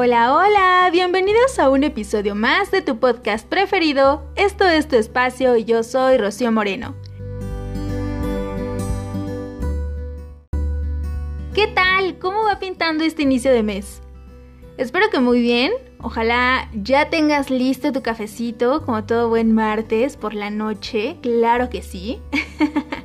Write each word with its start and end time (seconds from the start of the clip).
Hola, 0.00 0.32
hola, 0.32 0.88
bienvenidos 0.92 1.58
a 1.58 1.68
un 1.70 1.82
episodio 1.82 2.36
más 2.36 2.70
de 2.70 2.82
tu 2.82 3.00
podcast 3.00 3.44
preferido. 3.48 4.22
Esto 4.36 4.64
es 4.64 4.86
tu 4.86 4.94
espacio 4.94 5.56
y 5.56 5.64
yo 5.64 5.82
soy 5.82 6.18
Rocío 6.18 6.52
Moreno. 6.52 6.94
¿Qué 11.52 11.66
tal? 11.74 12.16
¿Cómo 12.20 12.44
va 12.44 12.60
pintando 12.60 13.02
este 13.02 13.24
inicio 13.24 13.50
de 13.50 13.64
mes? 13.64 14.00
Espero 14.76 15.10
que 15.10 15.18
muy 15.18 15.40
bien. 15.40 15.72
Ojalá 16.00 16.70
ya 16.74 17.10
tengas 17.10 17.50
listo 17.50 17.90
tu 17.90 18.00
cafecito 18.00 18.84
como 18.86 19.02
todo 19.02 19.28
buen 19.28 19.52
martes 19.52 20.16
por 20.16 20.32
la 20.32 20.50
noche. 20.50 21.16
Claro 21.22 21.70
que 21.70 21.82
sí. 21.82 22.20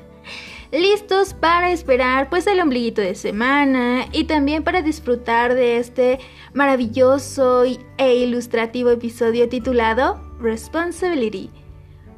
listos 0.74 1.36
para 1.36 1.72
esperar 1.72 2.30
pues 2.30 2.48
el 2.48 2.60
ombliguito 2.60 3.00
de 3.00 3.14
semana 3.14 4.08
y 4.12 4.24
también 4.24 4.64
para 4.64 4.82
disfrutar 4.82 5.54
de 5.54 5.78
este 5.78 6.20
maravilloso 6.54 7.64
e 7.98 8.16
ilustrativo 8.16 8.90
episodio 8.90 9.48
titulado 9.48 10.20
Responsibility. 10.40 11.52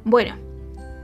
Bueno, 0.04 0.36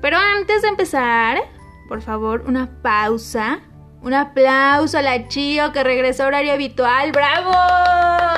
pero 0.00 0.16
antes 0.16 0.62
de 0.62 0.68
empezar, 0.68 1.42
por 1.88 2.00
favor, 2.00 2.42
una 2.46 2.80
pausa. 2.82 3.60
Un 4.00 4.14
aplauso 4.14 4.98
a 4.98 5.02
la 5.02 5.28
Chio 5.28 5.70
que 5.70 5.84
regresó 5.84 6.24
a 6.24 6.26
horario 6.26 6.54
habitual. 6.54 7.12
¡Bravo! 7.12 7.52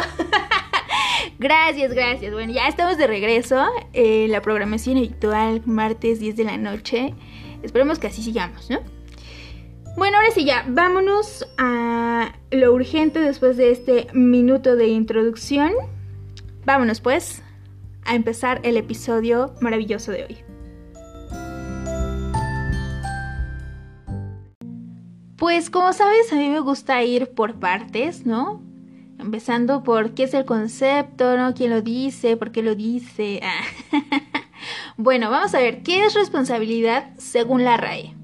gracias, 1.38 1.94
gracias. 1.94 2.34
Bueno, 2.34 2.52
ya 2.52 2.68
estamos 2.68 2.98
de 2.98 3.06
regreso 3.06 3.64
la 3.94 4.42
programación 4.42 4.98
habitual, 4.98 5.62
martes 5.64 6.20
10 6.20 6.36
de 6.36 6.44
la 6.44 6.58
noche. 6.58 7.14
Esperemos 7.62 7.98
que 7.98 8.08
así 8.08 8.22
sigamos, 8.22 8.68
¿no? 8.68 8.80
Bueno, 9.96 10.16
ahora 10.16 10.32
sí 10.32 10.44
ya, 10.44 10.64
vámonos 10.66 11.46
a 11.56 12.34
lo 12.50 12.72
urgente 12.72 13.20
después 13.20 13.56
de 13.56 13.70
este 13.70 14.08
minuto 14.12 14.74
de 14.74 14.88
introducción. 14.88 15.70
Vámonos 16.64 17.00
pues 17.00 17.42
a 18.04 18.16
empezar 18.16 18.60
el 18.64 18.76
episodio 18.76 19.54
maravilloso 19.60 20.10
de 20.10 20.24
hoy. 20.24 20.38
Pues 25.36 25.70
como 25.70 25.92
sabes, 25.92 26.32
a 26.32 26.36
mí 26.36 26.48
me 26.48 26.60
gusta 26.60 27.02
ir 27.04 27.30
por 27.30 27.60
partes, 27.60 28.26
¿no? 28.26 28.62
Empezando 29.20 29.84
por 29.84 30.14
qué 30.14 30.24
es 30.24 30.34
el 30.34 30.44
concepto, 30.44 31.36
¿no? 31.36 31.54
¿Quién 31.54 31.70
lo 31.70 31.82
dice? 31.82 32.36
¿Por 32.36 32.50
qué 32.50 32.62
lo 32.62 32.74
dice? 32.74 33.40
bueno, 34.96 35.30
vamos 35.30 35.54
a 35.54 35.58
ver, 35.58 35.84
¿qué 35.84 36.04
es 36.04 36.14
responsabilidad 36.14 37.14
según 37.16 37.62
la 37.62 37.76
RAE? 37.76 38.23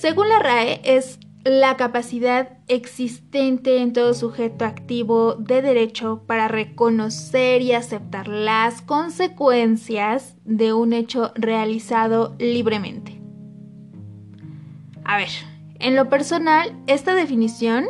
Según 0.00 0.30
la 0.30 0.38
RAE, 0.38 0.80
es 0.82 1.18
la 1.44 1.76
capacidad 1.76 2.56
existente 2.68 3.82
en 3.82 3.92
todo 3.92 4.14
sujeto 4.14 4.64
activo 4.64 5.34
de 5.34 5.60
derecho 5.60 6.22
para 6.26 6.48
reconocer 6.48 7.60
y 7.60 7.74
aceptar 7.74 8.26
las 8.26 8.80
consecuencias 8.80 10.36
de 10.46 10.72
un 10.72 10.94
hecho 10.94 11.32
realizado 11.34 12.34
libremente. 12.38 13.20
A 15.04 15.18
ver, 15.18 15.28
en 15.78 15.96
lo 15.96 16.08
personal, 16.08 16.74
esta 16.86 17.14
definición 17.14 17.84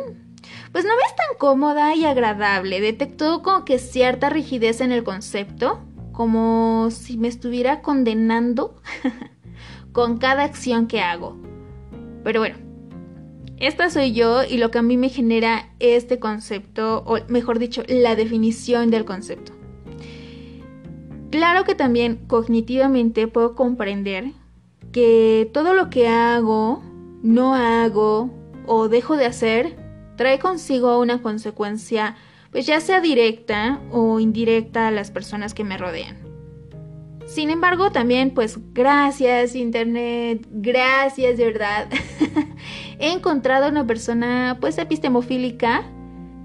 pues 0.73 0.83
no 0.83 0.91
me 0.91 1.03
es 1.07 1.15
tan 1.15 1.37
cómoda 1.37 1.95
y 1.95 2.03
agradable. 2.03 2.81
Detectó 2.81 3.41
como 3.41 3.63
que 3.63 3.79
cierta 3.79 4.29
rigidez 4.29 4.81
en 4.81 4.91
el 4.91 5.05
concepto, 5.05 5.79
como 6.11 6.89
si 6.91 7.15
me 7.15 7.29
estuviera 7.29 7.81
condenando 7.81 8.81
con 9.93 10.17
cada 10.17 10.43
acción 10.43 10.87
que 10.87 10.99
hago. 10.99 11.50
Pero 12.23 12.39
bueno, 12.39 12.55
esta 13.57 13.89
soy 13.89 14.11
yo 14.11 14.43
y 14.43 14.57
lo 14.57 14.71
que 14.71 14.79
a 14.79 14.81
mí 14.81 14.97
me 14.97 15.09
genera 15.09 15.69
este 15.79 16.19
concepto, 16.19 17.03
o 17.05 17.17
mejor 17.27 17.59
dicho, 17.59 17.83
la 17.87 18.15
definición 18.15 18.89
del 18.89 19.05
concepto. 19.05 19.53
Claro 21.29 21.63
que 21.63 21.75
también 21.75 22.25
cognitivamente 22.27 23.27
puedo 23.27 23.55
comprender 23.55 24.31
que 24.91 25.49
todo 25.53 25.73
lo 25.73 25.89
que 25.89 26.07
hago, 26.07 26.81
no 27.23 27.53
hago 27.55 28.31
o 28.65 28.89
dejo 28.89 29.15
de 29.15 29.25
hacer 29.25 29.77
trae 30.17 30.39
consigo 30.39 30.99
una 30.99 31.21
consecuencia, 31.21 32.15
pues 32.51 32.65
ya 32.65 32.81
sea 32.81 32.99
directa 32.99 33.79
o 33.91 34.19
indirecta 34.19 34.87
a 34.87 34.91
las 34.91 35.11
personas 35.11 35.53
que 35.53 35.63
me 35.63 35.77
rodean. 35.77 36.30
Sin 37.31 37.49
embargo, 37.49 37.93
también 37.93 38.31
pues 38.31 38.59
gracias 38.73 39.55
Internet, 39.55 40.45
gracias 40.51 41.37
de 41.37 41.45
verdad. 41.45 41.87
He 42.99 43.13
encontrado 43.13 43.69
una 43.69 43.87
persona 43.87 44.57
pues 44.59 44.77
epistemofílica 44.77 45.83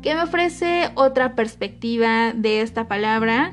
que 0.01 0.15
me 0.15 0.23
ofrece 0.23 0.91
otra 0.95 1.35
perspectiva 1.35 2.33
de 2.35 2.61
esta 2.61 2.87
palabra 2.87 3.53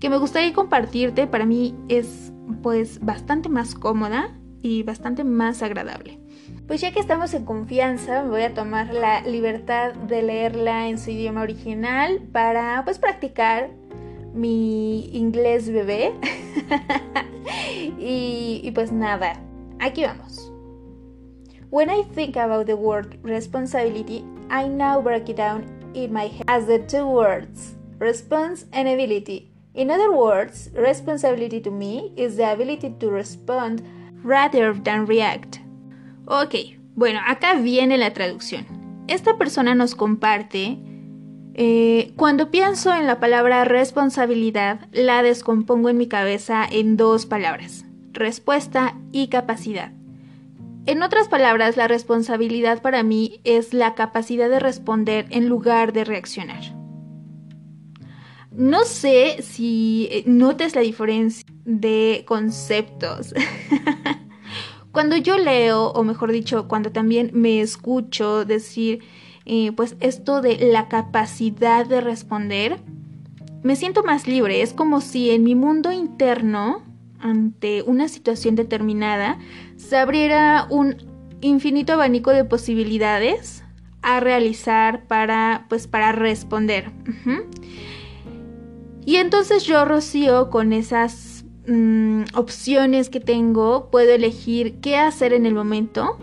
que 0.00 0.10
me 0.10 0.16
gustaría 0.16 0.52
compartirte. 0.52 1.28
Para 1.28 1.46
mí 1.46 1.76
es 1.88 2.32
pues 2.60 2.98
bastante 2.98 3.48
más 3.48 3.76
cómoda 3.76 4.36
y 4.60 4.82
bastante 4.82 5.22
más 5.22 5.62
agradable. 5.62 6.18
Pues 6.66 6.80
ya 6.80 6.90
que 6.90 6.98
estamos 6.98 7.34
en 7.34 7.44
confianza, 7.44 8.24
voy 8.24 8.42
a 8.42 8.52
tomar 8.52 8.92
la 8.92 9.20
libertad 9.20 9.94
de 9.94 10.22
leerla 10.22 10.88
en 10.88 10.98
su 10.98 11.12
idioma 11.12 11.42
original 11.42 12.20
para 12.32 12.82
pues 12.84 12.98
practicar 12.98 13.70
mi 14.34 15.10
inglés 15.12 15.72
bebé. 15.72 16.12
y, 17.98 18.60
y 18.62 18.70
pues 18.72 18.92
nada, 18.92 19.40
aquí 19.80 20.04
vamos. 20.04 20.50
When 21.70 21.90
I 21.90 22.02
think 22.14 22.36
about 22.36 22.66
the 22.66 22.76
word 22.76 23.18
responsibility, 23.22 24.24
I 24.50 24.68
now 24.68 25.00
break 25.00 25.28
it 25.28 25.36
down 25.36 25.64
in 25.94 26.12
my 26.12 26.28
head 26.28 26.44
as 26.46 26.66
the 26.66 26.78
two 26.78 27.06
words 27.06 27.74
response 27.98 28.66
and 28.72 28.88
ability. 28.88 29.50
In 29.74 29.90
other 29.90 30.12
words, 30.12 30.70
responsibility 30.74 31.60
to 31.60 31.70
me 31.70 32.12
is 32.16 32.36
the 32.36 32.52
ability 32.52 32.94
to 33.00 33.10
respond 33.10 33.82
rather 34.22 34.72
than 34.72 35.06
react. 35.06 35.58
Ok, 36.26 36.78
bueno, 36.94 37.20
acá 37.26 37.54
viene 37.54 37.98
la 37.98 38.12
traducción. 38.12 38.66
Esta 39.08 39.36
persona 39.36 39.74
nos 39.74 39.94
comparte 39.94 40.78
eh, 41.56 42.12
cuando 42.16 42.50
pienso 42.50 42.92
en 42.92 43.06
la 43.06 43.20
palabra 43.20 43.64
responsabilidad, 43.64 44.88
la 44.90 45.22
descompongo 45.22 45.88
en 45.88 45.96
mi 45.96 46.08
cabeza 46.08 46.66
en 46.68 46.96
dos 46.96 47.26
palabras, 47.26 47.84
respuesta 48.12 48.96
y 49.12 49.28
capacidad. 49.28 49.92
En 50.86 51.02
otras 51.02 51.28
palabras, 51.28 51.76
la 51.76 51.86
responsabilidad 51.86 52.82
para 52.82 53.04
mí 53.04 53.40
es 53.44 53.72
la 53.72 53.94
capacidad 53.94 54.50
de 54.50 54.58
responder 54.58 55.26
en 55.30 55.48
lugar 55.48 55.92
de 55.92 56.04
reaccionar. 56.04 56.62
No 58.50 58.84
sé 58.84 59.40
si 59.40 60.08
eh, 60.10 60.24
notes 60.26 60.74
la 60.74 60.82
diferencia 60.82 61.44
de 61.64 62.24
conceptos. 62.26 63.32
cuando 64.92 65.16
yo 65.16 65.38
leo, 65.38 65.90
o 65.92 66.04
mejor 66.04 66.32
dicho, 66.32 66.68
cuando 66.68 66.92
también 66.92 67.30
me 67.32 67.60
escucho 67.60 68.44
decir 68.44 69.00
pues 69.76 69.96
esto 70.00 70.40
de 70.40 70.56
la 70.58 70.88
capacidad 70.88 71.86
de 71.86 72.00
responder, 72.00 72.80
me 73.62 73.76
siento 73.76 74.04
más 74.04 74.26
libre. 74.26 74.62
Es 74.62 74.72
como 74.72 75.00
si 75.00 75.30
en 75.30 75.42
mi 75.42 75.54
mundo 75.54 75.92
interno, 75.92 76.82
ante 77.18 77.82
una 77.82 78.08
situación 78.08 78.54
determinada, 78.54 79.38
se 79.76 79.96
abriera 79.96 80.66
un 80.70 80.96
infinito 81.40 81.94
abanico 81.94 82.30
de 82.30 82.44
posibilidades 82.44 83.64
a 84.02 84.20
realizar 84.20 85.06
para, 85.06 85.66
pues, 85.68 85.86
para 85.86 86.12
responder. 86.12 86.90
Y 89.06 89.16
entonces 89.16 89.64
yo, 89.64 89.84
Rocío, 89.84 90.50
con 90.50 90.72
esas 90.72 91.44
mm, 91.66 92.24
opciones 92.34 93.08
que 93.08 93.20
tengo, 93.20 93.90
puedo 93.90 94.12
elegir 94.12 94.80
qué 94.80 94.96
hacer 94.96 95.32
en 95.32 95.46
el 95.46 95.54
momento, 95.54 96.18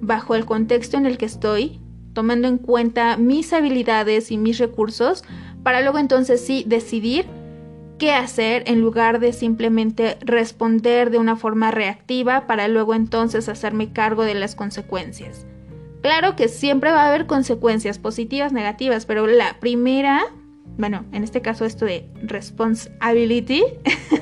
bajo 0.00 0.36
el 0.36 0.44
contexto 0.44 0.96
en 0.96 1.06
el 1.06 1.18
que 1.18 1.26
estoy, 1.26 1.80
tomando 2.18 2.48
en 2.48 2.58
cuenta 2.58 3.16
mis 3.16 3.52
habilidades 3.52 4.32
y 4.32 4.38
mis 4.38 4.58
recursos 4.58 5.22
para 5.62 5.82
luego 5.82 6.00
entonces 6.00 6.44
sí 6.44 6.64
decidir 6.66 7.26
qué 7.96 8.10
hacer 8.10 8.64
en 8.66 8.80
lugar 8.80 9.20
de 9.20 9.32
simplemente 9.32 10.18
responder 10.22 11.10
de 11.10 11.18
una 11.18 11.36
forma 11.36 11.70
reactiva 11.70 12.48
para 12.48 12.66
luego 12.66 12.96
entonces 12.96 13.48
hacerme 13.48 13.92
cargo 13.92 14.24
de 14.24 14.34
las 14.34 14.56
consecuencias. 14.56 15.46
Claro 16.02 16.34
que 16.34 16.48
siempre 16.48 16.90
va 16.90 17.02
a 17.02 17.08
haber 17.08 17.26
consecuencias 17.26 18.00
positivas, 18.00 18.52
negativas, 18.52 19.06
pero 19.06 19.28
la 19.28 19.60
primera, 19.60 20.24
bueno, 20.76 21.04
en 21.12 21.22
este 21.22 21.40
caso 21.40 21.66
esto 21.66 21.84
de 21.84 22.08
responsibility, 22.20 23.62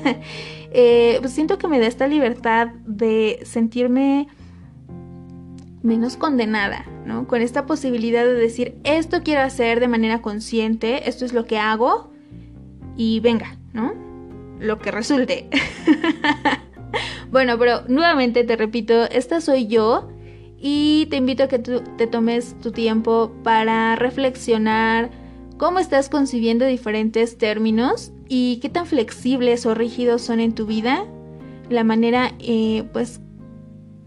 eh, 0.71 1.17
pues 1.19 1.33
siento 1.33 1.57
que 1.57 1.67
me 1.67 1.79
da 1.79 1.87
esta 1.87 2.05
libertad 2.05 2.67
de 2.85 3.39
sentirme 3.41 4.27
menos 5.83 6.17
condenada, 6.17 6.85
¿no? 7.05 7.27
Con 7.27 7.41
esta 7.41 7.65
posibilidad 7.65 8.25
de 8.25 8.33
decir, 8.33 8.75
esto 8.83 9.23
quiero 9.23 9.41
hacer 9.41 9.79
de 9.79 9.87
manera 9.87 10.21
consciente, 10.21 11.07
esto 11.07 11.25
es 11.25 11.33
lo 11.33 11.45
que 11.45 11.59
hago 11.59 12.11
y 12.95 13.19
venga, 13.19 13.57
¿no? 13.73 13.93
Lo 14.59 14.79
que 14.79 14.91
resulte. 14.91 15.49
bueno, 17.31 17.57
pero 17.57 17.83
nuevamente 17.87 18.43
te 18.43 18.55
repito, 18.55 19.03
esta 19.09 19.39
soy 19.39 19.67
yo 19.67 20.09
y 20.59 21.07
te 21.09 21.17
invito 21.17 21.43
a 21.43 21.47
que 21.47 21.59
tú 21.59 21.83
te 21.97 22.07
tomes 22.07 22.55
tu 22.61 22.71
tiempo 22.71 23.31
para 23.43 23.95
reflexionar 23.95 25.11
cómo 25.57 25.79
estás 25.79 26.09
concibiendo 26.09 26.65
diferentes 26.65 27.37
términos 27.37 28.11
y 28.27 28.59
qué 28.61 28.69
tan 28.69 28.85
flexibles 28.85 29.65
o 29.65 29.75
rígidos 29.75 30.21
son 30.21 30.39
en 30.39 30.53
tu 30.53 30.65
vida, 30.65 31.05
la 31.69 31.83
manera, 31.83 32.33
eh, 32.39 32.83
pues, 32.93 33.21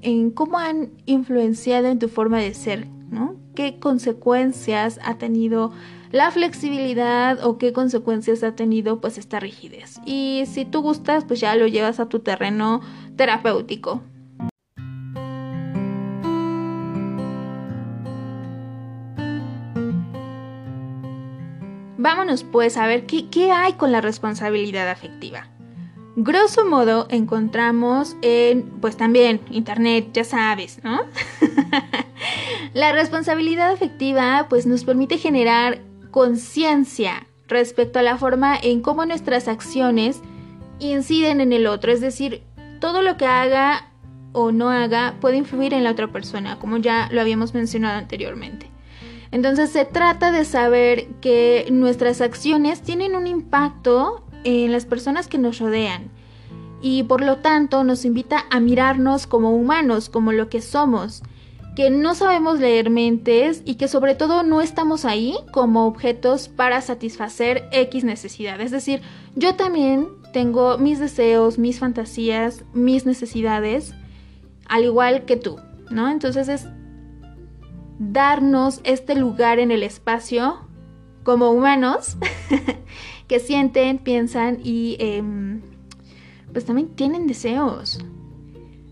en 0.03 0.31
cómo 0.31 0.59
han 0.59 0.91
influenciado 1.07 1.89
en 1.89 1.99
tu 1.99 2.09
forma 2.09 2.39
de 2.39 2.55
ser, 2.55 2.87
¿no? 3.11 3.37
¿Qué 3.55 3.79
consecuencias 3.79 4.99
ha 5.05 5.19
tenido 5.19 5.73
la 6.13 6.31
flexibilidad 6.31 7.45
o 7.45 7.59
qué 7.59 7.73
consecuencias 7.73 8.43
ha 8.43 8.55
tenido 8.55 9.01
pues 9.01 9.19
esta 9.19 9.41
rigidez? 9.41 10.01
Y 10.05 10.45
si 10.47 10.65
tú 10.65 10.83
gustas, 10.83 11.25
pues 11.25 11.41
ya 11.41 11.55
lo 11.57 11.67
llevas 11.67 12.01
a 12.01 12.09
tu 12.09 12.21
terreno 12.21 12.81
terapéutico. 13.17 14.03
Vámonos 22.03 22.45
pues 22.45 22.79
a 22.79 22.87
ver 22.87 23.05
qué, 23.05 23.29
qué 23.29 23.53
hay 23.53 23.75
con 23.75 23.93
la 23.93 24.01
responsabilidad 24.01 24.89
afectiva. 24.89 25.49
Grosso 26.23 26.67
modo 26.67 27.07
encontramos 27.09 28.15
en, 28.21 28.65
pues 28.83 28.99
también, 28.99 29.41
internet, 29.51 30.11
ya 30.13 30.23
sabes, 30.23 30.79
¿no? 30.85 31.01
la 32.75 32.93
responsabilidad 32.93 33.71
afectiva 33.71 34.45
pues 34.51 34.67
nos 34.67 34.85
permite 34.85 35.17
generar 35.17 35.81
conciencia 36.11 37.27
respecto 37.49 38.01
a 38.01 38.03
la 38.03 38.19
forma 38.19 38.55
en 38.63 38.83
cómo 38.83 39.07
nuestras 39.07 39.49
acciones 39.49 40.21
inciden 40.79 41.41
en 41.41 41.55
el 41.55 41.67
otro, 41.67 41.91
es 41.91 42.03
decir, 42.03 42.43
todo 42.81 43.01
lo 43.01 43.17
que 43.17 43.25
haga 43.25 43.89
o 44.33 44.53
no 44.53 44.69
haga 44.69 45.15
puede 45.23 45.39
influir 45.39 45.73
en 45.73 45.85
la 45.85 45.93
otra 45.93 46.09
persona, 46.09 46.59
como 46.59 46.77
ya 46.77 47.09
lo 47.11 47.23
habíamos 47.23 47.55
mencionado 47.55 47.97
anteriormente. 47.97 48.67
Entonces 49.31 49.71
se 49.71 49.87
trata 49.87 50.33
de 50.33 50.45
saber 50.45 51.07
que 51.23 51.67
nuestras 51.71 52.21
acciones 52.21 52.83
tienen 52.83 53.17
un 53.17 53.27
impacto 53.27 54.27
en 54.45 54.73
las 54.73 54.87
personas 54.87 55.29
que 55.29 55.39
nos 55.39 55.59
rodean 55.59 56.11
y 56.83 57.03
por 57.03 57.23
lo 57.23 57.39
tanto 57.39 57.85
nos 57.85 58.05
invita 58.05 58.47
a 58.51 58.61
mirarnos 58.61 59.27
como 59.27 59.55
humanos, 59.55 60.09
como 60.09 60.33
lo 60.33 60.49
que 60.49 60.63
somos, 60.63 61.23
que 61.77 61.91
no 61.91 62.15
sabemos 62.15 62.59
leer 62.59 62.91
mentes 62.91 63.63
y 63.65 63.77
que 63.77 63.89
sobre 63.89 64.15
todo 64.15 64.43
no 64.43 64.61
estamos 64.61 65.05
ahí 65.05 65.35
como 65.53 65.87
objetos 65.87 66.49
para 66.49 66.81
satisfacer 66.81 67.69
X 67.73 68.05
necesidad. 68.05 68.61
Es 68.61 68.71
decir, 68.71 69.03
yo 69.37 69.55
también 69.55 70.09
tengo 70.33 70.79
mis 70.79 70.99
deseos, 70.99 71.59
mis 71.59 71.79
fantasías, 71.79 72.65
mis 72.73 73.07
necesidades, 73.07 73.95
al 74.67 74.85
igual 74.85 75.25
que 75.25 75.37
tú, 75.37 75.59
¿no? 75.91 76.09
Entonces 76.11 76.49
es 76.49 76.67
darnos 77.99 78.81
este 78.85 79.15
lugar 79.15 79.59
en 79.59 79.71
el 79.71 79.83
espacio 79.83 80.59
como 81.23 81.51
humanos 81.51 82.17
que 83.31 83.39
sienten, 83.39 83.99
piensan 83.99 84.59
y 84.65 84.97
em, 84.99 85.61
pues 86.53 86.65
también 86.65 86.89
tienen 86.97 87.29
deseos. 87.29 88.01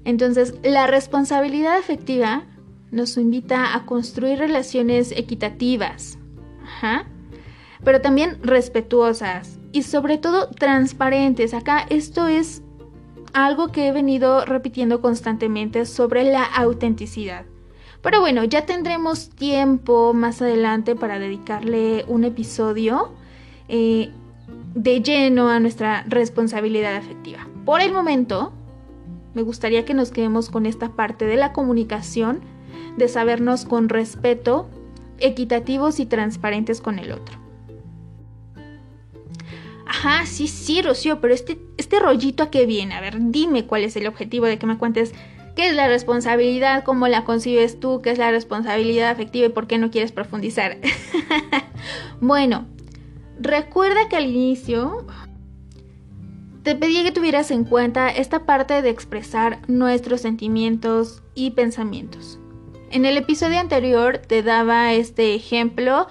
Entonces, 0.05 0.55
la 0.63 0.87
responsabilidad 0.87 1.77
afectiva 1.77 2.45
nos 2.93 3.17
invita 3.17 3.75
a 3.75 3.85
construir 3.85 4.39
relaciones 4.39 5.11
equitativas, 5.11 6.19
pero 7.83 8.01
también 8.01 8.39
respetuosas 8.41 9.59
y 9.73 9.83
sobre 9.83 10.19
todo 10.19 10.51
transparentes. 10.51 11.53
Acá 11.53 11.85
esto 11.91 12.29
es 12.29 12.63
algo 13.33 13.73
que 13.73 13.89
he 13.89 13.93
venido 13.93 14.45
repitiendo 14.45 15.01
constantemente 15.01 15.85
sobre 15.85 16.23
la 16.23 16.45
autenticidad. 16.45 17.45
Pero 18.03 18.21
bueno, 18.21 18.45
ya 18.45 18.67
tendremos 18.67 19.31
tiempo 19.31 20.15
más 20.15 20.41
adelante 20.41 20.95
para 20.95 21.19
dedicarle 21.19 22.05
un 22.07 22.23
episodio 22.23 23.11
eh, 23.69 24.13
de 24.75 25.03
lleno 25.03 25.49
a 25.49 25.61
nuestra 25.61 26.05
responsabilidad 26.09 26.97
afectiva. 26.97 27.47
Por 27.65 27.81
el 27.81 27.93
momento, 27.93 28.53
me 29.35 29.43
gustaría 29.43 29.85
que 29.85 29.95
nos 29.95 30.11
quedemos 30.11 30.51
con 30.51 30.67
esta 30.67 30.91
parte 30.91 31.27
de 31.27 31.37
la 31.37 31.53
comunicación, 31.53 32.41
de 32.97 33.09
sabernos 33.09 33.65
con 33.65 33.89
respeto, 33.89 34.69
equitativos 35.19 36.01
y 36.01 36.07
transparentes 36.07 36.81
con 36.81 36.99
el 36.99 37.13
otro. 37.13 37.39
Ajá, 39.87 40.27
sí, 40.27 40.49
sí, 40.49 40.83
Rocío, 40.83 41.21
pero 41.21 41.35
este, 41.35 41.59
este 41.77 41.99
rollito 41.99 42.43
a 42.43 42.51
qué 42.51 42.67
viene? 42.67 42.95
A 42.95 43.01
ver, 43.01 43.17
dime 43.19 43.67
cuál 43.67 43.85
es 43.85 43.97
el 43.97 44.07
objetivo 44.07 44.47
de 44.47 44.59
que 44.59 44.67
me 44.67 44.79
cuentes 44.79 45.15
¿Qué 45.59 45.67
es 45.67 45.75
la 45.75 45.89
responsabilidad? 45.89 46.85
¿Cómo 46.85 47.09
la 47.09 47.25
concibes 47.25 47.81
tú? 47.81 48.01
¿Qué 48.01 48.13
es 48.13 48.19
la 48.19 48.31
responsabilidad 48.31 49.11
afectiva 49.11 49.47
y 49.47 49.49
por 49.49 49.67
qué 49.67 49.77
no 49.77 49.91
quieres 49.91 50.13
profundizar? 50.13 50.77
bueno, 52.21 52.69
recuerda 53.39 54.09
que 54.09 54.17
al 54.17 54.27
inicio 54.27 55.07
te 56.63 56.75
pedí 56.75 57.03
que 57.03 57.13
tuvieras 57.13 57.51
en 57.51 57.65
cuenta 57.65 58.11
esta 58.11 58.45
parte 58.45 58.83
de 58.83 58.91
expresar 58.91 59.61
nuestros 59.69 60.21
sentimientos 60.21 61.23
y 61.35 61.53
pensamientos. 61.53 62.39
En 62.91 63.05
el 63.05 63.17
episodio 63.17 63.59
anterior 63.59 64.19
te 64.19 64.43
daba 64.43 64.93
este 64.93 65.35
ejemplo 65.35 66.09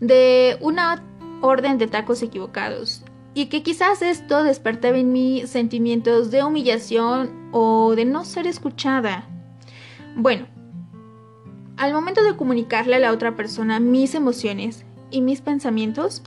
de 0.00 0.56
una 0.60 1.02
orden 1.40 1.78
de 1.78 1.86
tacos 1.86 2.22
equivocados 2.22 3.02
y 3.34 3.46
que 3.46 3.62
quizás 3.62 4.02
esto 4.02 4.42
despertaba 4.42 4.98
en 4.98 5.12
mí 5.12 5.42
sentimientos 5.46 6.30
de 6.30 6.42
humillación 6.42 7.50
o 7.52 7.94
de 7.94 8.04
no 8.04 8.24
ser 8.24 8.46
escuchada. 8.46 9.28
Bueno, 10.16 10.46
al 11.76 11.92
momento 11.92 12.22
de 12.24 12.36
comunicarle 12.36 12.96
a 12.96 12.98
la 12.98 13.12
otra 13.12 13.36
persona 13.36 13.78
mis 13.78 14.14
emociones 14.14 14.84
y 15.10 15.20
mis 15.20 15.40
pensamientos, 15.40 16.22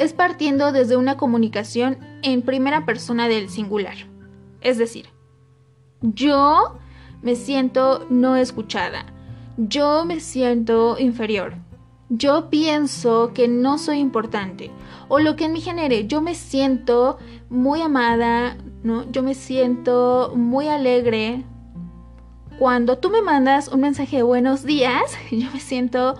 es 0.00 0.12
partiendo 0.12 0.72
desde 0.72 0.96
una 0.96 1.16
comunicación 1.16 1.98
en 2.22 2.42
primera 2.42 2.86
persona 2.86 3.28
del 3.28 3.50
singular. 3.50 3.96
Es 4.60 4.78
decir, 4.78 5.06
yo 6.00 6.78
me 7.22 7.36
siento 7.36 8.06
no 8.08 8.36
escuchada, 8.36 9.04
yo 9.56 10.04
me 10.04 10.20
siento 10.20 10.98
inferior, 10.98 11.54
yo 12.08 12.48
pienso 12.50 13.32
que 13.34 13.46
no 13.46 13.78
soy 13.78 13.98
importante 13.98 14.70
o 15.08 15.18
lo 15.18 15.36
que 15.36 15.44
en 15.44 15.52
mí 15.52 15.60
genere, 15.60 16.06
yo 16.06 16.20
me 16.20 16.34
siento 16.34 17.18
muy 17.48 17.82
amada, 17.82 18.56
¿no? 18.82 19.10
Yo 19.10 19.22
me 19.22 19.34
siento 19.34 20.32
muy 20.36 20.68
alegre. 20.68 21.44
Cuando 22.58 22.98
tú 22.98 23.10
me 23.10 23.20
mandas 23.20 23.68
un 23.68 23.80
mensaje 23.80 24.18
de 24.18 24.22
buenos 24.22 24.64
días, 24.64 25.02
yo 25.30 25.50
me 25.52 25.60
siento 25.60 26.14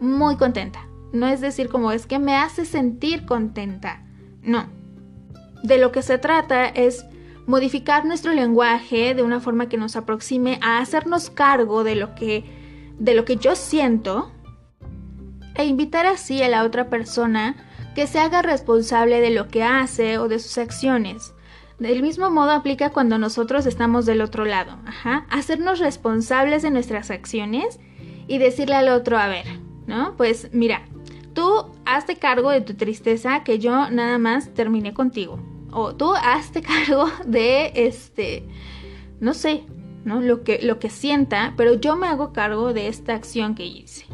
muy 0.00 0.36
contenta. 0.36 0.91
No 1.12 1.26
es 1.26 1.40
decir 1.40 1.68
como 1.68 1.92
es 1.92 2.06
que 2.06 2.18
me 2.18 2.36
hace 2.36 2.64
sentir 2.64 3.26
contenta. 3.26 4.02
No. 4.42 4.66
De 5.62 5.78
lo 5.78 5.92
que 5.92 6.02
se 6.02 6.18
trata 6.18 6.66
es 6.66 7.04
modificar 7.46 8.04
nuestro 8.04 8.32
lenguaje 8.32 9.14
de 9.14 9.22
una 9.22 9.40
forma 9.40 9.68
que 9.68 9.76
nos 9.76 9.96
aproxime 9.96 10.58
a 10.62 10.78
hacernos 10.78 11.30
cargo 11.30 11.84
de 11.84 11.96
lo 11.96 12.14
que 12.14 12.44
de 12.98 13.14
lo 13.14 13.24
que 13.24 13.36
yo 13.36 13.56
siento 13.56 14.30
e 15.54 15.64
invitar 15.64 16.06
así 16.06 16.42
a 16.42 16.48
la 16.48 16.62
otra 16.64 16.88
persona 16.88 17.56
que 17.94 18.06
se 18.06 18.18
haga 18.18 18.42
responsable 18.42 19.20
de 19.20 19.30
lo 19.30 19.48
que 19.48 19.64
hace 19.64 20.18
o 20.18 20.28
de 20.28 20.38
sus 20.38 20.56
acciones. 20.58 21.34
Del 21.78 22.00
mismo 22.00 22.30
modo 22.30 22.52
aplica 22.52 22.90
cuando 22.90 23.18
nosotros 23.18 23.66
estamos 23.66 24.06
del 24.06 24.20
otro 24.20 24.44
lado, 24.44 24.78
Ajá. 24.86 25.26
hacernos 25.30 25.80
responsables 25.80 26.62
de 26.62 26.70
nuestras 26.70 27.10
acciones 27.10 27.80
y 28.28 28.38
decirle 28.38 28.76
al 28.76 28.88
otro, 28.88 29.18
a 29.18 29.26
ver, 29.26 29.46
¿no? 29.86 30.16
Pues 30.16 30.48
mira, 30.52 30.82
tú 31.34 31.66
hazte 31.84 32.16
cargo 32.16 32.50
de 32.50 32.60
tu 32.60 32.74
tristeza 32.74 33.44
que 33.44 33.58
yo 33.58 33.90
nada 33.90 34.18
más 34.18 34.52
terminé 34.54 34.94
contigo. 34.94 35.38
O 35.70 35.94
tú 35.94 36.12
hazte 36.14 36.62
cargo 36.86 37.06
de 37.26 37.72
este, 37.74 38.44
no 39.20 39.34
sé, 39.34 39.64
¿no? 40.04 40.20
Lo 40.20 40.42
que, 40.44 40.60
lo 40.62 40.78
que 40.78 40.90
sienta, 40.90 41.54
pero 41.56 41.74
yo 41.74 41.96
me 41.96 42.06
hago 42.06 42.32
cargo 42.32 42.72
de 42.72 42.88
esta 42.88 43.14
acción 43.14 43.54
que 43.54 43.66
hice. 43.66 44.06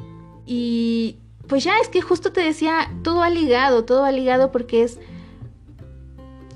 Y 0.46 1.16
pues 1.46 1.64
ya 1.64 1.78
es 1.80 1.88
que 1.88 2.02
justo 2.02 2.32
te 2.32 2.40
decía, 2.40 2.90
todo 3.02 3.22
ha 3.22 3.30
ligado, 3.30 3.84
todo 3.84 4.04
ha 4.04 4.12
ligado 4.12 4.52
porque 4.52 4.82
es 4.82 5.00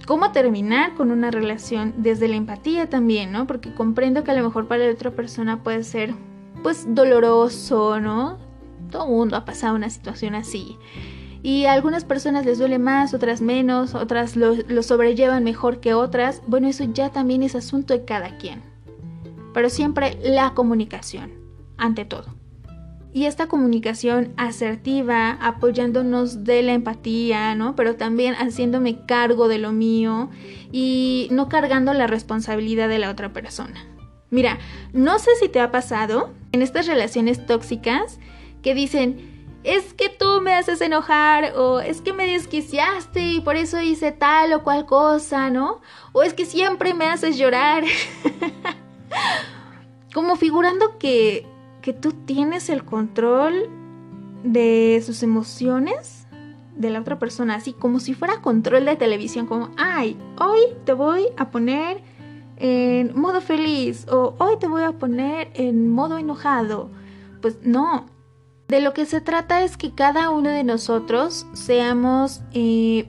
cómo 0.07 0.33
terminar 0.33 0.95
con 0.95 1.11
una 1.11 1.31
relación 1.31 1.95
desde 1.97 2.29
la 2.29 2.37
empatía 2.37 2.89
también, 2.89 3.33
¿no? 3.33 3.47
Porque 3.47 3.73
comprendo 3.73 4.25
que 4.25 4.31
a 4.31 4.35
lo 4.35 4.43
mejor 4.43 4.69
para 4.69 4.85
la 4.85 4.93
otra 4.93 5.11
persona 5.11 5.63
puede 5.63 5.85
ser 5.85 6.15
pues 6.63 6.87
doloroso, 6.95 8.01
¿no? 8.01 8.39
Todo 8.93 9.09
mundo 9.09 9.37
ha 9.37 9.45
pasado 9.45 9.75
una 9.75 9.91
situación 9.91 10.37
así. 10.37 10.79
Y 11.43 11.65
a 11.65 11.73
algunas 11.73 12.05
personas 12.05 12.47
les 12.47 12.59
duele 12.59 12.79
más, 12.79 13.15
otras 13.15 13.41
menos, 13.41 13.97
otras 13.97 14.37
lo, 14.37 14.55
lo 14.55 14.83
sobrellevan 14.85 15.43
mejor 15.43 15.81
que 15.81 15.95
otras. 15.95 16.41
Bueno, 16.47 16.69
eso 16.69 16.85
ya 16.85 17.11
también 17.11 17.43
es 17.43 17.57
asunto 17.57 17.93
de 17.95 18.05
cada 18.05 18.39
quien. 18.39 18.63
Pero 19.53 19.69
siempre 19.69 20.17
la 20.23 20.55
comunicación, 20.55 21.33
ante 21.77 22.05
todo 22.05 22.43
y 23.13 23.27
esta 23.27 23.47
comunicación 23.47 24.33
asertiva, 24.37 25.33
apoyándonos 25.33 26.45
de 26.45 26.63
la 26.63 26.73
empatía, 26.73 27.55
¿no? 27.55 27.77
Pero 27.77 27.97
también 27.97 28.35
haciéndome 28.35 29.05
cargo 29.05 29.49
de 29.49 29.59
lo 29.59 29.73
mío 29.73 30.31
y 30.73 31.29
no 31.31 31.49
cargando 31.49 31.93
la 31.93 32.07
responsabilidad 32.07 32.89
de 32.89 32.99
la 32.99 33.11
otra 33.11 33.33
persona. 33.33 33.85
Mira, 34.31 34.59
no 34.95 35.19
sé 35.19 35.31
si 35.39 35.51
te 35.51 35.61
ha 35.61 35.71
pasado 35.71 36.31
en 36.53 36.63
estas 36.63 36.87
relaciones 36.87 37.45
tóxicas 37.45 38.19
que 38.63 38.75
dicen, 38.75 39.33
es 39.65 39.95
que 39.95 40.09
tú 40.09 40.41
me 40.41 40.55
haces 40.55 40.81
enojar 40.81 41.53
o 41.57 41.81
es 41.81 42.01
que 42.01 42.13
me 42.13 42.27
desquiciaste 42.27 43.21
y 43.21 43.41
por 43.41 43.57
eso 43.57 43.81
hice 43.81 44.11
tal 44.11 44.53
o 44.53 44.63
cual 44.63 44.87
cosa, 44.87 45.51
¿no? 45.51 45.81
O 46.13 46.23
es 46.23 46.35
que 46.35 46.47
siempre 46.47 46.95
me 46.95 47.07
haces 47.07 47.39
llorar. 47.39 47.85
Como 50.15 50.37
figurando 50.37 50.99
que, 50.99 51.47
que 51.81 51.93
tú 51.93 52.13
tienes 52.13 52.69
el 52.71 52.85
control 52.85 53.71
de 54.43 55.03
sus 55.05 55.23
emociones 55.23 56.27
de 56.77 56.91
la 56.91 57.01
otra 57.01 57.19
persona, 57.19 57.55
así 57.55 57.73
como 57.73 58.01
si 58.01 58.15
fuera 58.15 58.41
control 58.41 58.87
de 58.87 58.97
televisión, 58.97 59.47
como, 59.47 59.71
ay, 59.77 60.17
hoy 60.39 60.61
te 60.85 60.93
voy 60.93 61.29
a 61.37 61.51
poner 61.51 62.03
en 62.57 63.19
modo 63.19 63.41
feliz 63.41 64.07
o 64.11 64.35
hoy 64.39 64.57
te 64.59 64.67
voy 64.67 64.83
a 64.83 64.93
poner 64.93 65.51
en 65.55 65.91
modo 65.91 66.19
enojado. 66.19 66.91
Pues 67.41 67.59
no, 67.63 68.07
de 68.73 68.81
lo 68.81 68.95
que 68.95 69.05
se 69.05 69.21
trata 69.21 69.65
es 69.65 69.77
que 69.77 69.93
cada 69.93 70.31
uno 70.31 70.49
de 70.49 70.65
nosotros 70.65 71.47
seamos, 71.53 72.41
eh, 72.55 73.07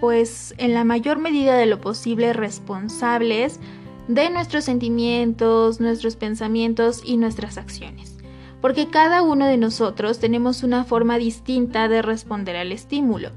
pues 0.00 0.54
en 0.56 0.72
la 0.72 0.84
mayor 0.84 1.18
medida 1.18 1.54
de 1.54 1.66
lo 1.66 1.82
posible, 1.82 2.32
responsables 2.32 3.60
de 4.08 4.30
nuestros 4.30 4.64
sentimientos, 4.64 5.80
nuestros 5.80 6.16
pensamientos 6.16 7.02
y 7.04 7.18
nuestras 7.18 7.58
acciones. 7.58 8.16
Porque 8.62 8.88
cada 8.88 9.20
uno 9.20 9.44
de 9.44 9.58
nosotros 9.58 10.18
tenemos 10.18 10.62
una 10.62 10.84
forma 10.84 11.18
distinta 11.18 11.86
de 11.86 12.00
responder 12.00 12.56
al 12.56 12.72
estímulo. 12.72 13.32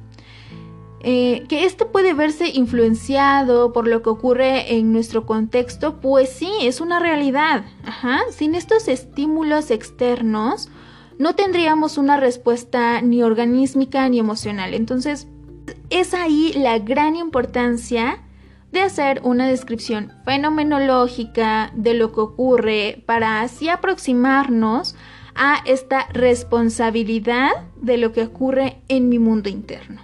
Eh, 1.02 1.44
que 1.50 1.66
este 1.66 1.84
puede 1.84 2.14
verse 2.14 2.48
influenciado 2.48 3.74
por 3.74 3.90
lo 3.90 4.02
que 4.02 4.10
ocurre 4.10 4.78
en 4.78 4.94
nuestro 4.94 5.26
contexto, 5.26 6.00
pues 6.00 6.30
sí, 6.30 6.50
es 6.62 6.80
una 6.80 7.00
realidad. 7.00 7.66
Sin 8.32 8.56
estos 8.56 8.88
estímulos 8.88 9.72
externos, 9.72 10.70
no 11.18 11.36
tendríamos 11.36 11.98
una 11.98 12.18
respuesta 12.18 13.02
ni 13.02 13.24
organísmica 13.24 14.08
ni 14.10 14.20
emocional. 14.20 14.74
Entonces, 14.74 15.28
es 15.90 16.14
ahí 16.14 16.54
la 16.54 16.80
gran 16.80 17.16
importancia 17.16 18.24
de 18.72 18.82
hacer 18.82 19.22
una 19.24 19.48
descripción 19.48 20.12
fenomenológica 20.26 21.72
de 21.76 21.94
lo 21.94 22.12
que 22.12 22.22
ocurre 22.22 23.04
para 23.06 23.42
así 23.42 23.70
aproximarnos 23.70 24.96
a 25.36 25.60
esta 25.66 26.08
responsabilidad 26.12 27.52
de 27.76 27.98
lo 27.98 28.12
que 28.14 28.24
ocurre 28.24 28.82
en 28.88 29.10
mi 29.10 29.20
mundo 29.20 29.50
interno. 29.50 30.02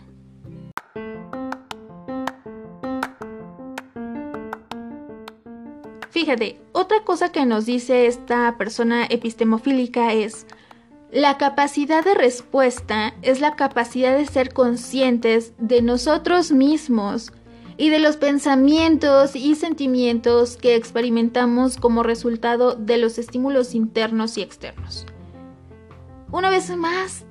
Fíjate, 6.10 6.60
otra 6.74 7.04
cosa 7.04 7.32
que 7.32 7.46
nos 7.46 7.66
dice 7.66 8.06
esta 8.06 8.58
persona 8.58 9.06
epistemofílica 9.10 10.14
es, 10.14 10.46
la 11.12 11.38
capacidad 11.38 12.04
de 12.04 12.14
respuesta 12.14 13.16
es 13.24 13.42
la 13.42 13.56
capacidad 13.56 14.16
de 14.16 14.28
ser 14.28 14.54
conscientes 14.54 15.54
de 15.58 15.82
nosotros 15.82 16.52
mismos 16.52 17.32
y 17.78 17.90
de 17.90 17.98
los 17.98 18.18
pensamientos 18.18 19.36
y 19.36 19.56
sentimientos 19.56 20.58
que 20.58 20.76
experimentamos 20.76 21.78
como 21.78 22.04
resultado 22.04 22.76
de 22.76 22.98
los 22.98 23.18
estímulos 23.18 23.74
internos 23.74 24.38
y 24.38 24.44
externos. 24.44 25.08
Una 26.32 26.52
vez 26.52 26.70
más, 26.78 27.26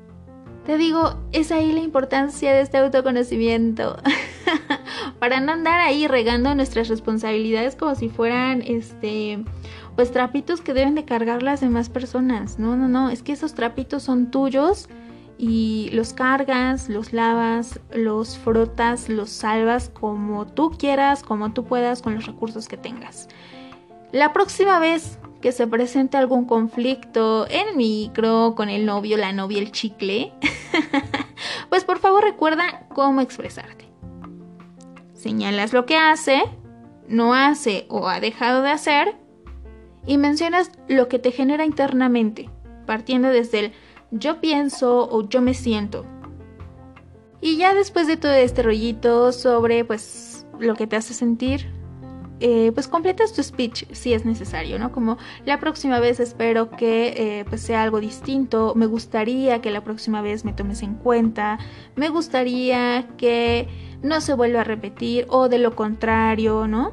te 0.66 0.76
digo, 0.76 1.14
es 1.30 1.52
ahí 1.52 1.72
la 1.72 1.80
importancia 1.80 2.52
de 2.52 2.62
este 2.62 2.78
autoconocimiento. 2.78 3.96
Para 5.18 5.40
no 5.40 5.52
andar 5.52 5.80
ahí 5.80 6.06
regando 6.06 6.54
nuestras 6.54 6.88
responsabilidades 6.88 7.74
como 7.76 7.94
si 7.94 8.08
fueran 8.08 8.62
este 8.62 9.44
pues 9.96 10.12
trapitos 10.12 10.60
que 10.60 10.74
deben 10.74 10.94
de 10.94 11.04
cargar 11.04 11.42
las 11.42 11.60
demás 11.60 11.88
personas. 11.88 12.60
No, 12.60 12.76
no, 12.76 12.86
no, 12.86 13.10
es 13.10 13.24
que 13.24 13.32
esos 13.32 13.54
trapitos 13.54 14.04
son 14.04 14.30
tuyos 14.30 14.88
y 15.38 15.90
los 15.92 16.12
cargas, 16.12 16.88
los 16.88 17.12
lavas, 17.12 17.80
los 17.92 18.38
frotas, 18.38 19.08
los 19.08 19.30
salvas 19.30 19.88
como 19.88 20.46
tú 20.46 20.70
quieras, 20.70 21.24
como 21.24 21.52
tú 21.52 21.64
puedas, 21.64 22.02
con 22.02 22.14
los 22.14 22.26
recursos 22.26 22.68
que 22.68 22.76
tengas. 22.76 23.28
La 24.12 24.32
próxima 24.32 24.78
vez 24.78 25.18
que 25.40 25.52
se 25.52 25.66
presente 25.66 26.16
algún 26.16 26.44
conflicto 26.44 27.46
en 27.48 27.76
micro, 27.76 28.54
con 28.56 28.68
el 28.68 28.86
novio, 28.86 29.16
la 29.16 29.32
novia, 29.32 29.58
el 29.58 29.72
chicle, 29.72 30.32
pues 31.68 31.84
por 31.84 31.98
favor 31.98 32.24
recuerda 32.24 32.86
cómo 32.88 33.20
expresarte. 33.20 33.87
Señalas 35.18 35.72
lo 35.72 35.84
que 35.84 35.96
hace, 35.96 36.44
no 37.08 37.34
hace 37.34 37.86
o 37.88 38.06
ha 38.06 38.20
dejado 38.20 38.62
de 38.62 38.70
hacer 38.70 39.16
y 40.06 40.16
mencionas 40.16 40.70
lo 40.86 41.08
que 41.08 41.18
te 41.18 41.32
genera 41.32 41.64
internamente, 41.64 42.48
partiendo 42.86 43.28
desde 43.28 43.58
el 43.58 43.72
yo 44.12 44.40
pienso 44.40 45.08
o 45.10 45.28
yo 45.28 45.42
me 45.42 45.54
siento. 45.54 46.06
Y 47.40 47.56
ya 47.56 47.74
después 47.74 48.06
de 48.06 48.16
todo 48.16 48.32
este 48.32 48.62
rollito 48.62 49.32
sobre 49.32 49.84
pues 49.84 50.46
lo 50.60 50.76
que 50.76 50.86
te 50.86 50.94
hace 50.94 51.14
sentir, 51.14 51.68
eh, 52.40 52.72
pues 52.72 52.88
completas 52.88 53.32
tu 53.32 53.42
speech 53.42 53.84
si 53.92 54.12
es 54.12 54.24
necesario, 54.24 54.78
¿no? 54.78 54.92
Como 54.92 55.18
la 55.44 55.58
próxima 55.58 56.00
vez 56.00 56.20
espero 56.20 56.70
que 56.70 57.14
eh, 57.16 57.44
pues 57.48 57.62
sea 57.62 57.82
algo 57.82 58.00
distinto, 58.00 58.74
me 58.76 58.86
gustaría 58.86 59.60
que 59.60 59.70
la 59.70 59.82
próxima 59.82 60.22
vez 60.22 60.44
me 60.44 60.52
tomes 60.52 60.82
en 60.82 60.94
cuenta, 60.94 61.58
me 61.96 62.08
gustaría 62.08 63.08
que 63.16 63.68
no 64.02 64.20
se 64.20 64.34
vuelva 64.34 64.60
a 64.60 64.64
repetir 64.64 65.26
o 65.28 65.48
de 65.48 65.58
lo 65.58 65.74
contrario, 65.74 66.66
¿no? 66.66 66.92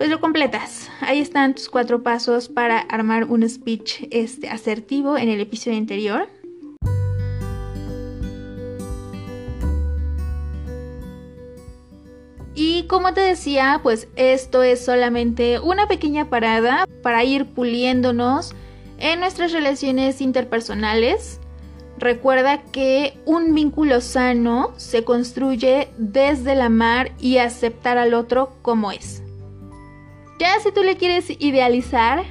pues 0.00 0.08
lo 0.08 0.18
completas. 0.18 0.88
Ahí 1.02 1.20
están 1.20 1.54
tus 1.54 1.68
cuatro 1.68 2.02
pasos 2.02 2.48
para 2.48 2.78
armar 2.78 3.24
un 3.24 3.46
speech 3.46 4.04
este, 4.10 4.48
asertivo 4.48 5.18
en 5.18 5.28
el 5.28 5.40
episodio 5.40 5.76
anterior. 5.76 6.26
Como 12.90 13.14
te 13.14 13.20
decía, 13.20 13.78
pues 13.84 14.08
esto 14.16 14.64
es 14.64 14.84
solamente 14.84 15.60
una 15.60 15.86
pequeña 15.86 16.28
parada 16.28 16.88
para 17.04 17.22
ir 17.22 17.46
puliéndonos 17.46 18.52
en 18.98 19.20
nuestras 19.20 19.52
relaciones 19.52 20.20
interpersonales. 20.20 21.38
Recuerda 21.98 22.62
que 22.72 23.16
un 23.26 23.54
vínculo 23.54 24.00
sano 24.00 24.72
se 24.76 25.04
construye 25.04 25.90
desde 25.98 26.54
el 26.54 26.62
amar 26.62 27.12
y 27.20 27.38
aceptar 27.38 27.96
al 27.96 28.12
otro 28.12 28.56
como 28.60 28.90
es. 28.90 29.22
Ya 30.40 30.58
si 30.58 30.72
tú 30.72 30.82
le 30.82 30.96
quieres 30.96 31.30
idealizar, 31.30 32.24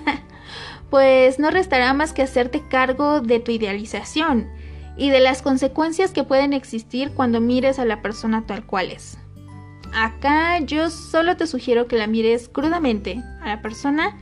pues 0.88 1.38
no 1.38 1.50
restará 1.50 1.92
más 1.92 2.14
que 2.14 2.22
hacerte 2.22 2.62
cargo 2.66 3.20
de 3.20 3.38
tu 3.38 3.50
idealización 3.52 4.48
y 4.96 5.10
de 5.10 5.20
las 5.20 5.42
consecuencias 5.42 6.12
que 6.12 6.24
pueden 6.24 6.54
existir 6.54 7.10
cuando 7.10 7.42
mires 7.42 7.78
a 7.78 7.84
la 7.84 8.00
persona 8.00 8.46
tal 8.46 8.64
cual 8.64 8.90
es. 8.90 9.18
Acá 9.94 10.58
yo 10.58 10.90
solo 10.90 11.36
te 11.36 11.46
sugiero 11.46 11.86
que 11.86 11.96
la 11.96 12.08
mires 12.08 12.48
crudamente 12.48 13.22
a 13.40 13.46
la 13.46 13.62
persona 13.62 14.18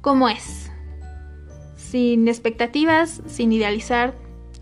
como 0.00 0.28
es, 0.28 0.70
sin 1.76 2.28
expectativas, 2.28 3.20
sin 3.26 3.52
idealizar, 3.52 4.14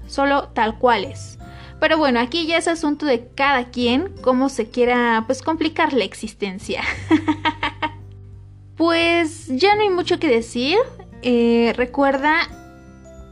solo 0.06 0.48
tal 0.48 0.78
cual 0.78 1.04
es. 1.04 1.38
Pero 1.78 1.98
bueno, 1.98 2.20
aquí 2.20 2.46
ya 2.46 2.58
es 2.58 2.68
asunto 2.68 3.06
de 3.06 3.28
cada 3.34 3.70
quien 3.70 4.14
cómo 4.22 4.48
se 4.48 4.68
quiera 4.68 5.24
pues 5.26 5.42
complicar 5.42 5.92
la 5.92 6.04
existencia. 6.04 6.82
pues 8.76 9.46
ya 9.48 9.74
no 9.74 9.82
hay 9.82 9.90
mucho 9.90 10.18
que 10.18 10.28
decir. 10.28 10.78
Eh, 11.22 11.74
recuerda 11.76 12.48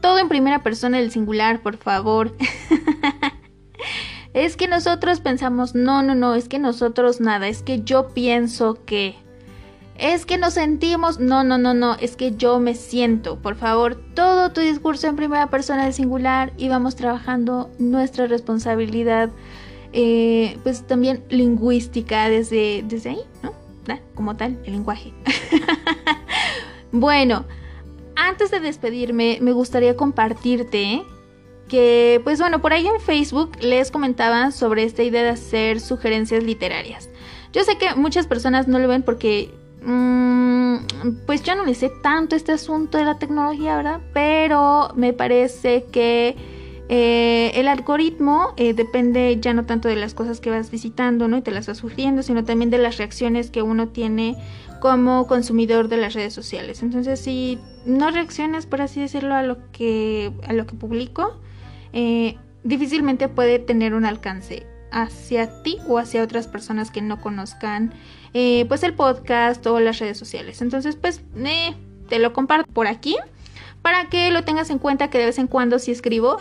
todo 0.01 0.19
en 0.19 0.29
primera 0.29 0.61
persona 0.61 0.97
del 0.97 1.11
singular, 1.11 1.61
por 1.61 1.77
favor. 1.77 2.35
es 4.33 4.55
que 4.57 4.67
nosotros 4.67 5.19
pensamos, 5.19 5.75
no, 5.75 6.03
no, 6.03 6.15
no, 6.15 6.35
es 6.35 6.47
que 6.47 6.59
nosotros 6.59 7.19
nada, 7.19 7.47
es 7.47 7.63
que 7.63 7.81
yo 7.81 8.09
pienso 8.09 8.77
que 8.85 9.15
es 9.99 10.25
que 10.25 10.37
nos 10.37 10.53
sentimos, 10.53 11.19
no, 11.19 11.43
no, 11.43 11.57
no, 11.57 11.73
no, 11.73 11.95
es 11.95 12.15
que 12.15 12.33
yo 12.33 12.59
me 12.59 12.73
siento. 12.73 13.37
Por 13.37 13.55
favor, 13.55 13.95
todo 14.13 14.51
tu 14.51 14.61
discurso 14.61 15.07
en 15.07 15.17
primera 15.17 15.49
persona 15.49 15.83
del 15.83 15.93
singular 15.93 16.53
y 16.57 16.69
vamos 16.69 16.95
trabajando 16.95 17.69
nuestra 17.79 18.25
responsabilidad, 18.25 19.29
eh, 19.91 20.57
pues 20.63 20.87
también 20.87 21.25
lingüística 21.29 22.29
desde, 22.29 22.83
desde 22.87 23.09
ahí, 23.09 23.21
¿no? 23.43 23.53
Como 24.15 24.37
tal, 24.37 24.57
el 24.63 24.73
lenguaje. 24.73 25.13
bueno, 26.93 27.45
antes 28.15 28.51
de 28.51 28.61
despedirme, 28.61 29.39
me 29.41 29.51
gustaría 29.51 29.97
compartirte 29.97 31.03
que, 31.69 32.19
pues 32.25 32.39
bueno, 32.39 32.61
por 32.61 32.73
ahí 32.73 32.85
en 32.85 32.99
Facebook 32.99 33.51
les 33.61 33.91
comentaba 33.91 34.51
sobre 34.51 34.83
esta 34.83 35.03
idea 35.03 35.23
de 35.23 35.29
hacer 35.29 35.79
sugerencias 35.79 36.43
literarias. 36.43 37.09
Yo 37.53 37.63
sé 37.63 37.77
que 37.77 37.95
muchas 37.95 38.27
personas 38.27 38.67
no 38.67 38.79
lo 38.79 38.87
ven 38.87 39.03
porque 39.03 39.51
Mm, 39.81 40.77
pues 41.25 41.43
yo 41.43 41.55
no 41.55 41.65
le 41.65 41.73
sé 41.73 41.89
tanto 41.89 42.35
este 42.35 42.51
asunto 42.51 42.97
de 42.97 43.05
la 43.05 43.17
tecnología, 43.17 43.77
¿verdad? 43.77 44.01
Pero 44.13 44.91
me 44.95 45.13
parece 45.13 45.85
que 45.91 46.35
eh, 46.89 47.51
el 47.55 47.67
algoritmo 47.67 48.53
eh, 48.57 48.73
depende 48.73 49.37
ya 49.39 49.53
no 49.53 49.65
tanto 49.65 49.87
de 49.87 49.95
las 49.95 50.13
cosas 50.13 50.41
que 50.41 50.49
vas 50.49 50.71
visitando, 50.71 51.27
¿no? 51.27 51.37
Y 51.37 51.41
te 51.41 51.51
las 51.51 51.67
vas 51.67 51.77
sufriendo, 51.77 52.23
sino 52.23 52.43
también 52.43 52.69
de 52.69 52.77
las 52.77 52.97
reacciones 52.97 53.51
que 53.51 53.61
uno 53.61 53.89
tiene 53.89 54.35
como 54.81 55.27
consumidor 55.27 55.87
de 55.87 55.97
las 55.97 56.13
redes 56.13 56.33
sociales. 56.33 56.83
Entonces, 56.83 57.19
si 57.19 57.59
no 57.85 58.11
reaccionas, 58.11 58.65
por 58.65 58.81
así 58.81 58.99
decirlo, 58.99 59.35
a 59.35 59.43
lo 59.43 59.57
que, 59.71 60.31
a 60.47 60.53
lo 60.53 60.65
que 60.65 60.75
publico, 60.75 61.37
eh, 61.93 62.37
difícilmente 62.63 63.27
puede 63.27 63.59
tener 63.59 63.93
un 63.93 64.05
alcance 64.05 64.65
hacia 64.91 65.63
ti 65.63 65.77
o 65.87 65.97
hacia 65.97 66.23
otras 66.23 66.47
personas 66.47 66.91
que 66.91 67.01
no 67.01 67.21
conozcan 67.21 67.93
eh, 68.33 68.65
pues 68.67 68.83
el 68.83 68.93
podcast 68.93 69.65
o 69.67 69.79
las 69.79 69.99
redes 69.99 70.17
sociales. 70.17 70.61
Entonces, 70.61 70.95
pues 70.95 71.21
eh, 71.37 71.75
te 72.07 72.19
lo 72.19 72.33
comparto 72.33 72.71
por 72.71 72.87
aquí 72.87 73.17
para 73.81 74.09
que 74.09 74.29
lo 74.31 74.43
tengas 74.43 74.69
en 74.69 74.79
cuenta 74.79 75.09
que 75.09 75.19
de 75.19 75.25
vez 75.25 75.37
en 75.37 75.47
cuando 75.47 75.79
sí 75.79 75.91
escribo. 75.91 76.37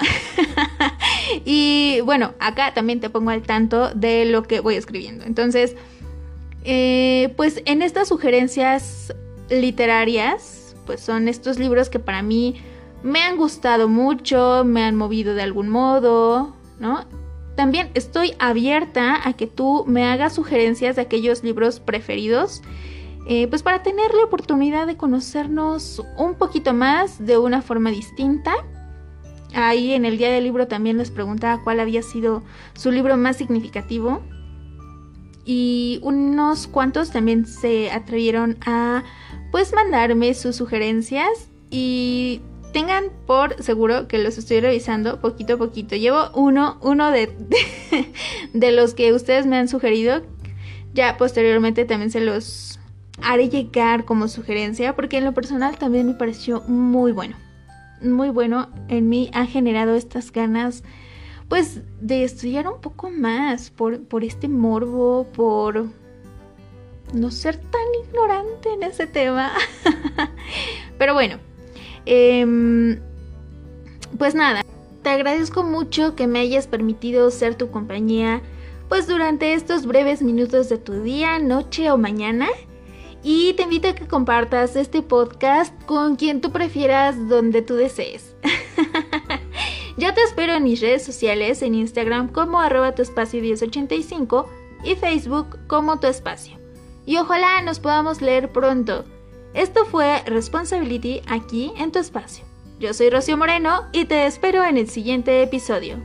y 1.44 2.00
bueno, 2.04 2.34
acá 2.40 2.74
también 2.74 3.00
te 3.00 3.10
pongo 3.10 3.30
al 3.30 3.42
tanto 3.42 3.90
de 3.94 4.24
lo 4.24 4.42
que 4.42 4.60
voy 4.60 4.74
escribiendo. 4.74 5.24
Entonces, 5.24 5.76
eh, 6.64 7.32
pues 7.36 7.62
en 7.64 7.82
estas 7.82 8.08
sugerencias 8.08 9.14
literarias, 9.48 10.74
pues 10.84 11.00
son 11.00 11.28
estos 11.28 11.58
libros 11.58 11.88
que 11.88 11.98
para 11.98 12.22
mí 12.22 12.60
me 13.02 13.22
han 13.22 13.36
gustado 13.36 13.88
mucho, 13.88 14.64
me 14.64 14.82
han 14.82 14.96
movido 14.96 15.34
de 15.34 15.42
algún 15.42 15.68
modo, 15.68 16.54
¿no? 16.78 17.04
También 17.56 17.90
estoy 17.94 18.34
abierta 18.38 19.28
a 19.28 19.32
que 19.32 19.46
tú 19.46 19.84
me 19.86 20.06
hagas 20.06 20.34
sugerencias 20.34 20.96
de 20.96 21.02
aquellos 21.02 21.42
libros 21.42 21.80
preferidos 21.80 22.62
eh, 23.30 23.46
pues 23.46 23.62
para 23.62 23.82
tener 23.82 24.14
la 24.14 24.24
oportunidad 24.24 24.86
de 24.86 24.96
conocernos 24.96 26.02
un 26.16 26.34
poquito 26.36 26.72
más 26.72 27.24
de 27.24 27.36
una 27.36 27.60
forma 27.60 27.90
distinta. 27.90 28.54
Ahí 29.54 29.92
en 29.92 30.06
el 30.06 30.16
día 30.16 30.30
del 30.30 30.44
libro 30.44 30.66
también 30.66 30.96
les 30.96 31.10
preguntaba 31.10 31.62
cuál 31.62 31.80
había 31.80 32.02
sido 32.02 32.42
su 32.72 32.90
libro 32.90 33.18
más 33.18 33.36
significativo. 33.36 34.22
Y 35.44 36.00
unos 36.02 36.68
cuantos 36.68 37.10
también 37.10 37.44
se 37.44 37.90
atrevieron 37.90 38.56
a 38.64 39.02
pues 39.50 39.74
mandarme 39.74 40.32
sus 40.32 40.56
sugerencias 40.56 41.50
y 41.70 42.40
tengan 42.78 43.06
por 43.26 43.60
seguro 43.60 44.06
que 44.06 44.18
los 44.18 44.38
estoy 44.38 44.60
revisando 44.60 45.20
poquito 45.20 45.54
a 45.54 45.56
poquito. 45.56 45.96
Llevo 45.96 46.30
uno, 46.34 46.78
uno 46.80 47.10
de, 47.10 47.28
de 48.52 48.70
los 48.70 48.94
que 48.94 49.12
ustedes 49.12 49.46
me 49.46 49.56
han 49.56 49.66
sugerido. 49.66 50.22
Ya 50.94 51.16
posteriormente 51.16 51.84
también 51.86 52.12
se 52.12 52.20
los 52.20 52.78
haré 53.20 53.48
llegar 53.48 54.04
como 54.04 54.28
sugerencia 54.28 54.94
porque 54.94 55.18
en 55.18 55.24
lo 55.24 55.34
personal 55.34 55.76
también 55.76 56.06
me 56.06 56.14
pareció 56.14 56.60
muy 56.68 57.10
bueno. 57.10 57.34
Muy 58.00 58.28
bueno, 58.28 58.68
en 58.86 59.08
mí 59.08 59.28
ha 59.34 59.44
generado 59.46 59.96
estas 59.96 60.30
ganas 60.30 60.84
pues 61.48 61.80
de 62.00 62.22
estudiar 62.22 62.68
un 62.68 62.80
poco 62.80 63.10
más 63.10 63.70
por, 63.70 64.04
por 64.04 64.22
este 64.22 64.46
morbo, 64.46 65.26
por 65.34 65.86
no 67.12 67.30
ser 67.32 67.56
tan 67.56 68.06
ignorante 68.06 68.72
en 68.72 68.84
ese 68.84 69.08
tema. 69.08 69.50
Pero 70.98 71.14
bueno, 71.14 71.40
em, 72.08 73.00
pues 74.18 74.34
nada, 74.34 74.64
te 75.02 75.10
agradezco 75.10 75.62
mucho 75.62 76.16
que 76.16 76.26
me 76.26 76.40
hayas 76.40 76.66
permitido 76.66 77.30
ser 77.30 77.54
tu 77.54 77.70
compañía 77.70 78.42
pues 78.88 79.06
durante 79.06 79.52
estos 79.52 79.84
breves 79.84 80.22
minutos 80.22 80.68
de 80.68 80.78
tu 80.78 81.02
día, 81.02 81.38
noche 81.38 81.90
o 81.90 81.98
mañana 81.98 82.48
y 83.22 83.52
te 83.54 83.64
invito 83.64 83.88
a 83.88 83.94
que 83.94 84.06
compartas 84.06 84.76
este 84.76 85.02
podcast 85.02 85.74
con 85.84 86.16
quien 86.16 86.40
tú 86.40 86.52
prefieras, 86.52 87.28
donde 87.28 87.62
tú 87.62 87.74
desees. 87.74 88.36
Yo 89.96 90.14
te 90.14 90.22
espero 90.22 90.54
en 90.54 90.64
mis 90.64 90.80
redes 90.80 91.04
sociales, 91.04 91.60
en 91.62 91.74
Instagram 91.74 92.28
como 92.28 92.60
arroba 92.60 92.94
tu 92.94 93.02
espacio 93.02 93.42
1085 93.42 94.48
y 94.84 94.94
Facebook 94.94 95.58
como 95.66 95.98
tu 95.98 96.06
espacio. 96.06 96.56
Y 97.04 97.16
ojalá 97.16 97.60
nos 97.62 97.80
podamos 97.80 98.22
leer 98.22 98.52
pronto. 98.52 99.04
Esto 99.58 99.84
fue 99.86 100.22
Responsibility 100.24 101.20
aquí 101.26 101.72
en 101.76 101.90
tu 101.90 101.98
espacio. 101.98 102.44
Yo 102.78 102.94
soy 102.94 103.10
Rocío 103.10 103.36
Moreno 103.36 103.88
y 103.92 104.04
te 104.04 104.24
espero 104.24 104.64
en 104.64 104.76
el 104.76 104.88
siguiente 104.88 105.42
episodio. 105.42 105.98